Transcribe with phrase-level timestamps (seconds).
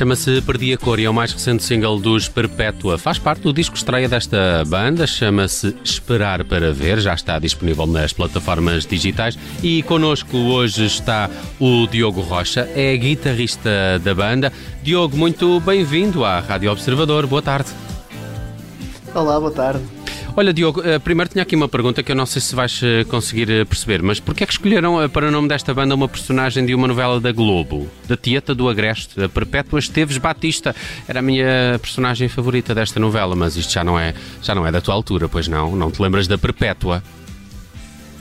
[0.00, 2.96] Chama-se Perdi a Cor e é o mais recente single dos Perpétua.
[2.96, 8.10] Faz parte do disco estreia desta banda, chama-se Esperar para Ver, já está disponível nas
[8.10, 9.38] plataformas digitais.
[9.62, 11.28] E connosco hoje está
[11.60, 14.50] o Diogo Rocha, é guitarrista da banda.
[14.82, 17.68] Diogo, muito bem-vindo à Rádio Observador, boa tarde.
[19.14, 19.99] Olá, boa tarde.
[20.36, 23.04] Olha, Diogo, eh, primeiro tinha aqui uma pergunta que eu não sei se vais eh,
[23.04, 26.64] conseguir eh, perceber, mas porquê é que escolheram para o nome desta banda uma personagem
[26.64, 30.74] de uma novela da Globo, da Tieta do Agreste, a Perpétua Esteves Batista?
[31.08, 34.70] Era a minha personagem favorita desta novela, mas isto já não é, já não é
[34.70, 35.74] da tua altura, pois não?
[35.74, 37.02] Não te lembras da Perpétua?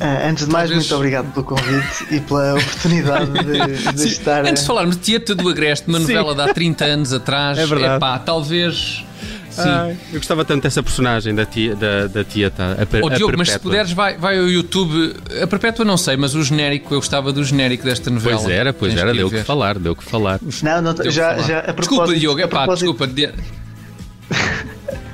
[0.01, 0.87] Antes de mais, talvez...
[0.87, 4.45] muito obrigado pelo convite e pela oportunidade de, de estar.
[4.45, 6.35] Antes de falarmos de Tieta do Agreste, uma novela Sim.
[6.35, 7.97] de há 30 anos atrás, é verdade.
[7.97, 9.03] Epá, talvez
[9.49, 9.61] Sim.
[9.65, 13.33] Ai, eu gostava tanto dessa personagem da tia, da, da tia tá, a, oh, Diogo,
[13.37, 15.15] mas se puderes, vai, vai ao YouTube.
[15.41, 18.37] A Perpétua não sei, mas o genérico, eu gostava do genérico desta novela.
[18.37, 20.39] Pois era, pois Tens era, que deu o que falar, deu o que falar.
[20.61, 23.07] Não, não, já, já, Desculpa, Diogo, é pá, desculpa.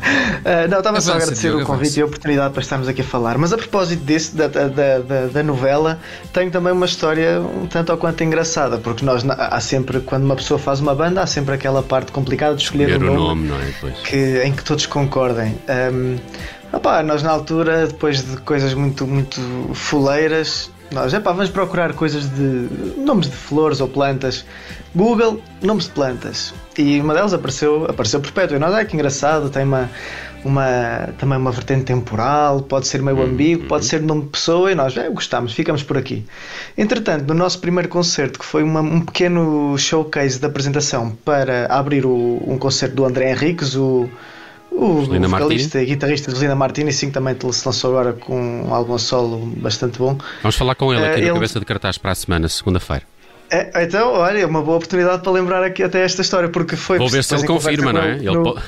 [0.05, 3.03] Uh, não, estava só a agradecer o convite e a oportunidade para estarmos aqui a
[3.03, 3.37] falar.
[3.37, 5.99] Mas a propósito desse, da, da, da, da, novela,
[6.31, 10.35] tenho também uma história um tanto ou quanto engraçada, porque nós há sempre, quando uma
[10.35, 13.63] pessoa faz uma banda, há sempre aquela parte complicada de escolher, escolher um nome, nome
[13.63, 13.91] é?
[14.07, 15.57] que, em que todos concordem.
[15.93, 16.17] Um,
[16.71, 19.41] opá, nós na altura, depois de coisas muito, muito
[19.73, 24.45] fuleiras, nós, epá, vamos procurar coisas de nomes de flores ou plantas.
[24.93, 26.53] Google, nomes de plantas.
[26.77, 28.57] E uma delas apareceu, apareceu perpétua.
[28.57, 29.89] E nós, ah, que engraçado, tem uma,
[30.43, 33.23] uma, também uma vertente temporal, pode ser meio uhum.
[33.23, 34.71] ambíguo, pode ser nome de pessoa.
[34.71, 36.25] E nós, é, gostamos, ficamos por aqui.
[36.77, 42.05] Entretanto, no nosso primeiro concerto, que foi uma, um pequeno showcase de apresentação para abrir
[42.05, 44.09] o, um concerto do André Henriques, o
[44.75, 49.53] o vocalista e guitarrista Rosalina Martini, sim, também se lançou agora com um álbum solo
[49.57, 50.17] bastante bom.
[50.41, 51.33] Vamos falar com ele aqui uh, na ele...
[51.33, 53.03] cabeça de cartaz para a semana, segunda-feira.
[53.49, 56.97] É, então, olha, é uma boa oportunidade para lembrar aqui até esta história, porque foi.
[56.97, 58.15] Vou ver se ele confirma, não é?
[58.17, 58.61] No, ele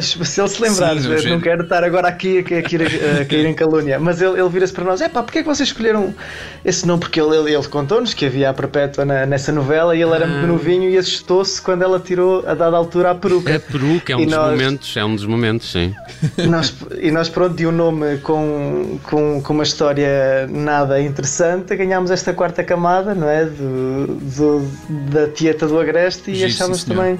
[0.00, 3.46] se ele se lembrar, Sim, não quero estar agora aqui a, a, a, a cair
[3.46, 6.14] em calúnia, mas ele, ele vira-se para nós: é pá, porque é que vocês escolheram
[6.62, 7.00] esse nome?
[7.00, 10.26] Porque ele, ele, ele contou-nos que havia a Perpétua na, nessa novela e ele era
[10.26, 10.46] muito ah.
[10.46, 13.56] novinho e assustou-se quando ela tirou a dada altura a peruca.
[13.56, 15.94] A peruca é um e dos nós, momentos, é um dos momentos, sim.
[16.48, 22.10] Nós, e nós, pronto, de um nome com, com, com uma história nada interessante, ganhámos
[22.10, 23.44] esta quarta camada, não é?
[23.44, 24.68] Do, do
[25.10, 27.18] da Tieta do Agreste e achámos também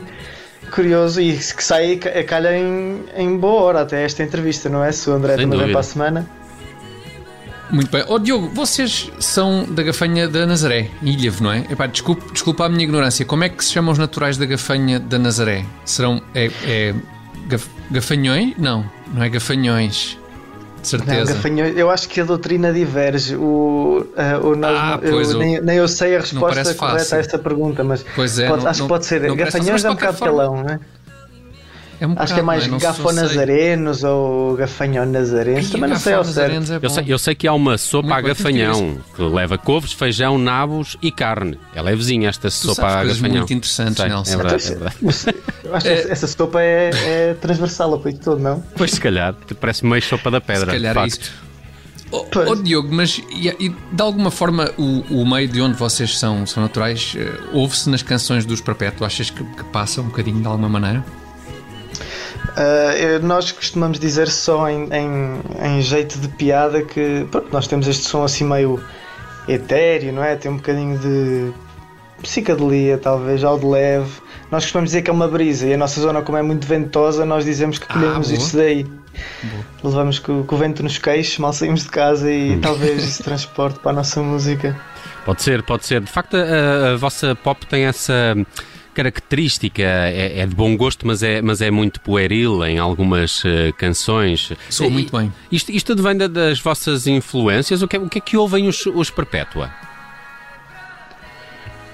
[0.72, 4.90] curioso e que sai a calhar em, em boa hora até esta entrevista, não é?
[4.90, 6.28] Se o André também vem para a semana.
[7.70, 8.04] Muito bem.
[8.06, 11.64] Ó oh, Diogo, vocês são da Gafanha da Nazaré, Ilhavo, não é?
[11.70, 13.24] Epá, desculpa, desculpa a minha ignorância.
[13.24, 15.64] Como é que se chamam os naturais da Gafanha da Nazaré?
[15.84, 16.20] Serão.
[16.34, 16.94] É, é
[17.46, 18.54] gaf, gafanhões?
[18.58, 18.84] Não,
[19.14, 20.18] não é gafanhões
[20.82, 21.48] de certeza.
[21.48, 23.36] Não, eu acho que a doutrina diverge.
[23.36, 27.18] O, uh, o nós, ah, eu, eu, nem, nem, eu sei a resposta correta a
[27.18, 28.04] esta pergunta, mas
[28.38, 29.34] é, pode, não, acho que pode ser.
[29.34, 30.36] Gafanhões é um bocado forma...
[30.36, 30.80] calão, não é?
[32.02, 32.78] É um Acho que é mais é?
[32.78, 35.70] gafonazarenos ou gafanhão-nazarenos.
[35.70, 36.72] Também não sei ao certo.
[36.72, 40.36] É eu, sei, eu sei que há uma sopa a gafanhão que leva couves, feijão,
[40.36, 41.60] nabos e carne.
[41.72, 43.36] É levezinha esta tu sopa a gafanhão.
[43.36, 44.32] muito interessantes, sei, Nelson.
[44.32, 44.96] É verdade, é verdade.
[45.62, 48.60] Eu acho que essa sopa é, é transversal ao peito todo, não?
[48.76, 50.72] Pois se calhar, parece meio sopa da pedra.
[50.72, 51.30] Se calhar é isto.
[52.10, 56.18] Oh, oh, Diogo, mas e, e, de alguma forma o, o, meio de onde vocês
[56.18, 59.06] são, são naturais uh, ouve-se nas canções dos Perpétuos?
[59.06, 61.02] Achas que, que passa um bocadinho de alguma maneira?
[62.52, 67.88] Uh, nós costumamos dizer só em, em, em, jeito de piada que pronto, nós temos
[67.88, 68.78] este som assim meio
[69.48, 70.36] etéreo, não é?
[70.36, 71.52] Tem um bocadinho de
[72.22, 74.10] psicadelia, talvez, ao de leve.
[74.50, 77.24] Nós costumamos dizer que é uma brisa e a nossa zona, como é muito ventosa,
[77.24, 78.84] nós dizemos que colhemos ah, isso daí.
[78.84, 79.64] Boa.
[79.84, 83.92] Levamos com, o vento nos queixos, mal saímos de casa e talvez isso transporte para
[83.92, 84.78] a nossa música.
[85.24, 86.02] Pode ser, pode ser.
[86.02, 88.36] De facto, a, a vossa pop tem essa
[88.92, 93.72] característica, é, é, de bom gosto, mas é, mas é muito pueril em algumas uh,
[93.76, 94.52] canções.
[94.70, 95.32] Sou muito bem.
[95.50, 97.82] Isto, isto vem das vossas influências?
[97.82, 99.70] O que, é, o que é que ouvem os, os Perpétua?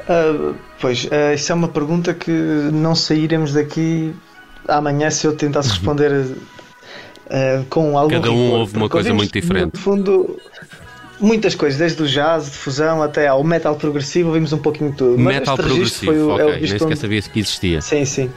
[0.08, 4.14] Uh, pois, uh, isso é uma pergunta que não sairemos daqui
[4.66, 8.10] amanhã se eu tentasse responder uh, com algo.
[8.10, 9.74] Cada um ouve uma coisa muito diferente.
[9.74, 10.38] No fundo,
[11.20, 14.96] muitas coisas, desde o jazz, de fusão até ao metal progressivo, vimos um pouquinho de
[14.96, 15.18] tudo.
[15.18, 16.44] Metal progressivo, foi o, okay.
[16.44, 16.96] é o nem sequer onde...
[16.96, 17.80] sabia que existia.
[17.80, 18.30] Sim, sim.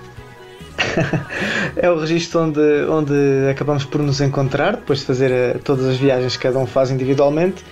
[1.75, 3.13] é o registro onde, onde
[3.49, 6.91] acabamos por nos encontrar, depois de fazer uh, todas as viagens que cada um faz
[6.91, 7.63] individualmente.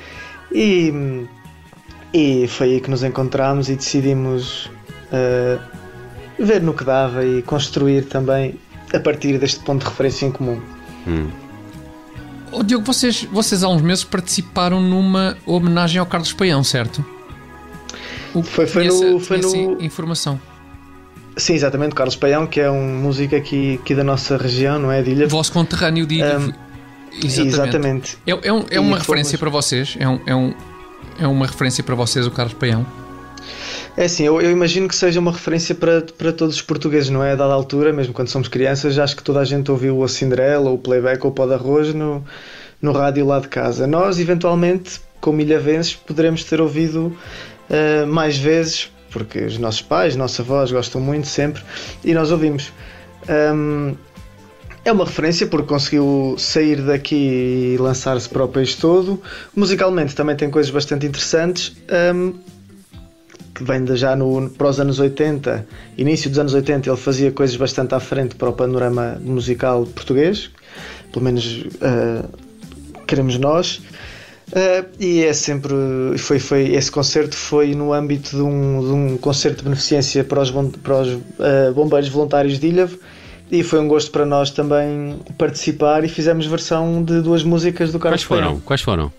[0.52, 1.26] E,
[2.14, 4.66] e foi aí que nos encontramos e decidimos
[5.12, 5.60] uh,
[6.38, 8.56] ver no que dava e construir também
[8.94, 10.62] a partir deste ponto de referência em comum.
[11.08, 11.49] Hum.
[12.52, 17.06] Oh, Diogo, vocês, vocês há uns meses participaram numa homenagem ao Carlos Paião, certo?
[18.34, 19.20] O, foi, foi no.
[19.20, 19.82] Foi no...
[19.82, 20.40] informação.
[21.38, 25.02] Sim, exatamente, Carlos Paião, que é um músico aqui, aqui da nossa região, não é?
[25.02, 25.28] De Ilha.
[25.28, 26.38] Vosso conterrâneo de Ilha.
[26.38, 26.54] Um,
[27.24, 27.48] exatamente.
[27.48, 28.18] exatamente.
[28.28, 29.96] É, é, um, é uma referência para vocês?
[30.00, 30.54] É, um, é, um,
[31.20, 32.86] é uma referência para vocês o Carlos Paião?
[33.98, 37.24] É assim, eu, eu, imagino que seja uma referência para, para todos os portugueses, não
[37.24, 37.32] é?
[37.32, 40.70] A dada altura, mesmo quando somos crianças, acho que toda a gente ouviu a Cinderela,
[40.70, 42.24] o Playback, ou o Pó de Arroz no,
[42.82, 43.86] no rádio lá de casa.
[43.86, 47.16] Nós, eventualmente, como ilhavenses, poderemos ter ouvido
[47.70, 51.62] uh, mais vezes, porque os nossos pais, nossa avós gostam muito sempre,
[52.04, 52.72] e nós ouvimos.
[53.28, 53.96] Um,
[54.86, 59.22] é uma referência porque conseguiu sair daqui e lançar-se para o país todo.
[59.54, 61.76] Musicalmente também tem coisas bastante interessantes.
[62.16, 62.34] Um,
[63.60, 65.68] que vem de já no, para os anos 80,
[65.98, 70.50] início dos anos 80, ele fazia coisas bastante à frente para o panorama musical português,
[71.12, 72.28] pelo menos uh,
[73.06, 73.82] queremos nós.
[74.48, 75.74] Uh, e é sempre
[76.18, 80.42] foi, foi esse concerto foi no âmbito de um, de um concerto de beneficência para
[80.42, 82.98] os, para os uh, bombeiros voluntários de Ilhavo
[83.52, 88.00] e foi um gosto para nós também participar e fizemos versão de duas músicas do
[88.00, 88.60] Carlos Quais foram?
[88.62, 89.12] Quais foram?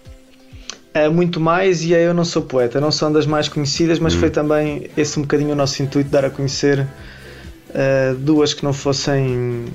[0.95, 4.15] Uh, muito mais e é Eu Não Sou Poeta, não são das mais conhecidas, mas
[4.15, 4.19] hum.
[4.19, 6.87] foi também esse um bocadinho o nosso intuito, dar a conhecer
[8.19, 9.67] duas que não fossem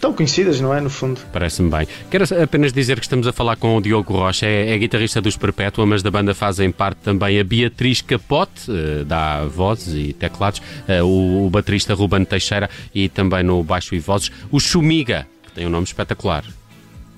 [0.00, 0.80] tão conhecidas, não é?
[0.80, 1.20] No fundo.
[1.32, 1.86] Parece-me bem.
[2.10, 5.36] Quero apenas dizer que estamos a falar com o Diogo Rocha, é, é guitarrista dos
[5.36, 10.60] Perpétua, mas da banda fazem parte também a Beatriz Capote, uh, dá vozes e teclados,
[10.88, 15.52] uh, o, o baterista Ruben Teixeira e também no baixo e vozes, o Chumiga, que
[15.52, 16.44] tem um nome espetacular.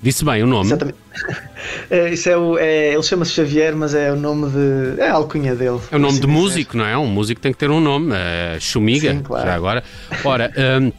[0.01, 0.67] Disse bem o nome?
[0.67, 0.97] Exatamente.
[1.89, 5.01] É, isso é o, é, ele chama-se Xavier, mas é o nome de.
[5.01, 5.79] É a alcunha dele.
[5.91, 6.97] É o nome assim de músico, não é?
[6.97, 8.13] Um músico tem que ter um nome.
[8.13, 9.45] Uh, Chumiga, Sim, claro.
[9.45, 9.83] já agora.
[10.23, 10.51] Ora.
[10.81, 10.91] Um,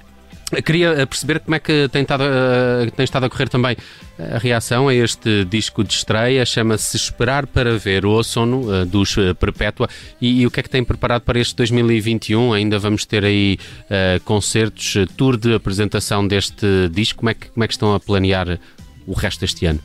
[0.65, 3.77] Queria eh, perceber como é que tem estado, uh, tem estado a correr também
[4.19, 9.15] a reação a este disco de estreia, chama-se Esperar para Ver, o sono uh, dos
[9.39, 9.89] Perpétua,
[10.21, 12.53] e, e, o que é que tem preparado para este 2021?
[12.53, 17.63] Ainda vamos ter aí uh, concertos, tour de apresentação deste disco, como é, que, como
[17.63, 18.59] é que estão a planear
[19.07, 19.81] o resto deste ano?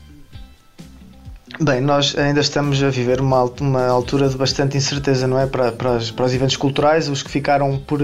[1.60, 5.46] Bem, nós ainda estamos a viver uma, uma altura de bastante incerteza, não é?
[5.46, 8.00] Para, para, os, para os eventos culturais, os que ficaram por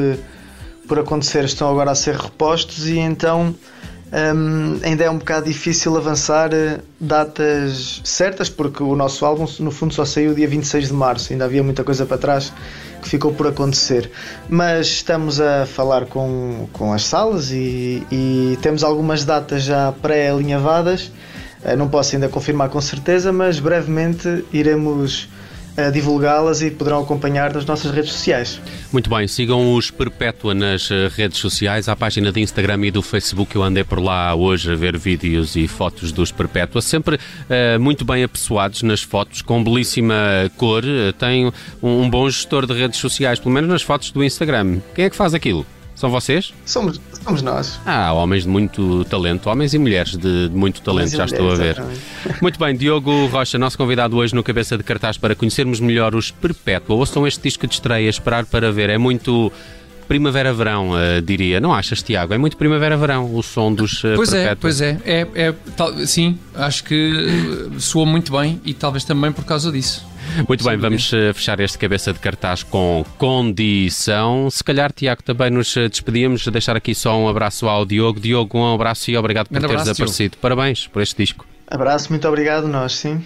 [0.86, 3.54] por acontecer estão agora a ser repostos e então
[4.12, 9.70] um, ainda é um bocado difícil avançar eh, datas certas porque o nosso álbum no
[9.70, 12.52] fundo só saiu dia 26 de março, ainda havia muita coisa para trás
[13.00, 14.10] que ficou por acontecer.
[14.50, 21.10] Mas estamos a falar com, com as salas e, e temos algumas datas já pré-alinhavadas.
[21.64, 25.26] Eh, não posso ainda confirmar com certeza, mas brevemente iremos
[25.92, 28.60] divulgá-las e poderão acompanhar nas nossas redes sociais.
[28.92, 33.02] Muito bem, sigam os Perpétua nas eh, redes sociais, à página de Instagram e do
[33.02, 33.54] Facebook.
[33.56, 38.04] Eu andei por lá hoje a ver vídeos e fotos dos Perpétua, sempre uh, muito
[38.04, 40.84] bem apessoados nas fotos, com belíssima cor.
[40.84, 41.50] Uh, tem
[41.82, 44.80] um bom gestor de redes sociais, pelo menos nas fotos do Instagram.
[44.94, 45.66] Quem é que faz aquilo?
[46.02, 46.52] São vocês?
[46.66, 47.78] Somos, somos nós.
[47.86, 51.52] Ah, homens de muito talento, homens e mulheres de, de muito talento, já mulheres, estou
[51.52, 51.78] a ver.
[51.78, 52.42] Exatamente.
[52.42, 56.32] Muito bem, Diogo Rocha, nosso convidado hoje no Cabeça de Cartaz para conhecermos melhor os
[56.32, 56.96] Perpétua.
[56.96, 58.90] Ouçam este disco de estreia, Esperar para Ver.
[58.90, 59.52] É muito
[60.06, 61.60] primavera-verão, uh, diria.
[61.60, 62.34] Não achas, Tiago?
[62.34, 64.50] É muito primavera-verão o som dos uh, Pois Perpétua.
[64.50, 64.98] é, pois é.
[65.04, 70.12] é, é tal, sim, acho que soa muito bem e talvez também por causa disso.
[70.48, 74.48] Muito bem, vamos eh, fechar este cabeça de cartaz com condição.
[74.50, 78.20] Se calhar, Tiago, também nos eh, despedimos, deixar aqui só um abraço ao Diogo.
[78.20, 80.36] Diogo, um abraço e obrigado por teres aparecido.
[80.38, 81.51] Parabéns por este disco.
[81.66, 83.22] Abraço, muito obrigado, nós sim.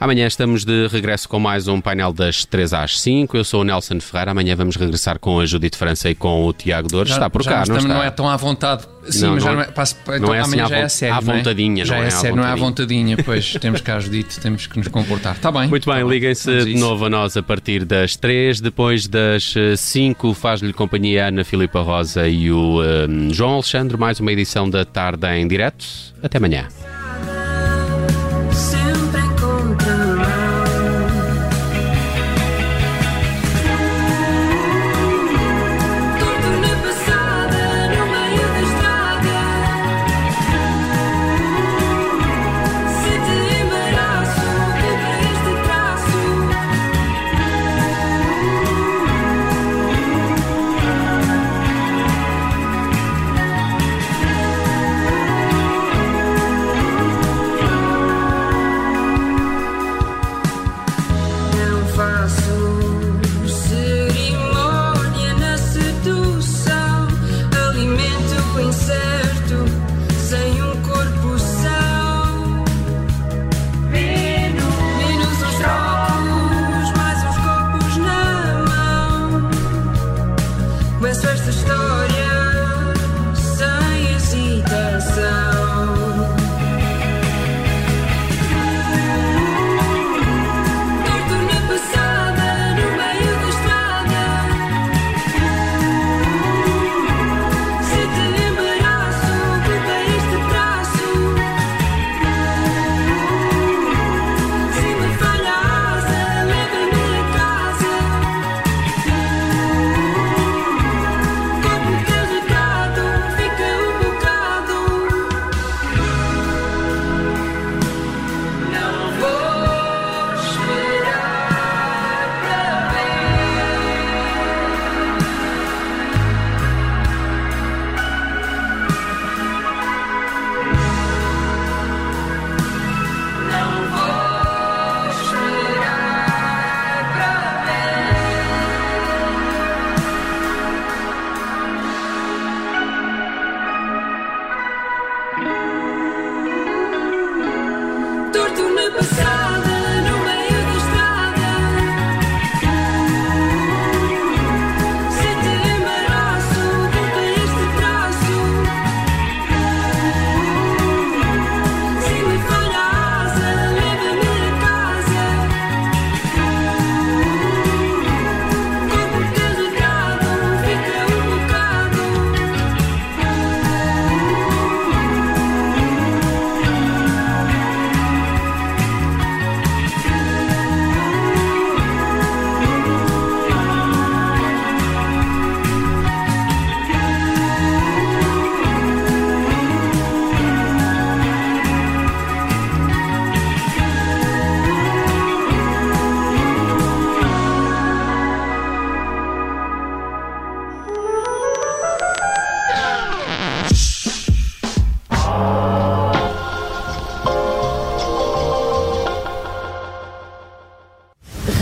[0.00, 3.36] Amanhã estamos de regresso com mais um painel das 3 às 5.
[3.36, 4.32] Eu sou o Nelson Ferreira.
[4.32, 7.12] Amanhã vamos regressar com a Judite França e com o Tiago Dores.
[7.12, 7.88] está por cá, não está?
[7.88, 8.84] Não é tão à vontade.
[9.08, 9.66] Sim, não, mas não, já não é.
[9.66, 11.16] Passa, então, não é assim amanhã já é sério.
[11.16, 12.06] À vontadinha, não é?
[12.06, 13.16] é sério, não é à vontadinha.
[13.22, 15.36] Pois temos cá a Judite, temos que nos comportar.
[15.36, 15.68] Está bem.
[15.68, 18.60] Muito bem, tá liguem-se de novo a nós a partir das 3.
[18.60, 23.96] Depois das 5, eh, faz-lhe companhia a Ana Filipa Rosa e o um, João Alexandre.
[23.96, 25.84] Mais uma edição da tarde em direto.
[26.22, 26.66] Até amanhã.